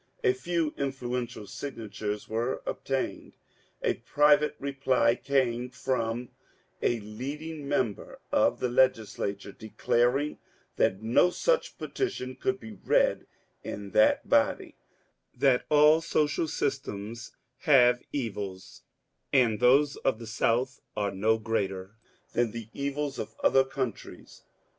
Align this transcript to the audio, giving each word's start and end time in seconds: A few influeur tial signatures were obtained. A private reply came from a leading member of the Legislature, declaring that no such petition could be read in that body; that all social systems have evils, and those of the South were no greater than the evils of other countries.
A 0.23 0.33
few 0.33 0.71
influeur 0.77 1.27
tial 1.27 1.47
signatures 1.47 2.27
were 2.27 2.63
obtained. 2.65 3.33
A 3.83 3.93
private 3.93 4.55
reply 4.57 5.13
came 5.13 5.69
from 5.69 6.29
a 6.81 6.99
leading 7.01 7.67
member 7.69 8.19
of 8.31 8.59
the 8.59 8.67
Legislature, 8.67 9.51
declaring 9.51 10.39
that 10.77 11.03
no 11.03 11.29
such 11.29 11.77
petition 11.77 12.35
could 12.35 12.59
be 12.59 12.71
read 12.71 13.27
in 13.63 13.91
that 13.91 14.27
body; 14.27 14.75
that 15.35 15.65
all 15.69 16.01
social 16.01 16.47
systems 16.47 17.35
have 17.59 18.01
evils, 18.11 18.81
and 19.31 19.59
those 19.59 19.97
of 19.97 20.17
the 20.17 20.25
South 20.25 20.81
were 20.97 21.11
no 21.11 21.37
greater 21.37 21.93
than 22.33 22.49
the 22.49 22.69
evils 22.73 23.19
of 23.19 23.35
other 23.43 23.63
countries. 23.63 24.41